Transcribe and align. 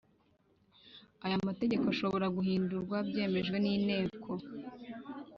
Aya 1.25 1.37
mategeko 1.47 1.85
ashobora 1.93 2.25
guhindurwa 2.37 2.97
byemejwe 3.07 3.57
nInteko 3.59 4.31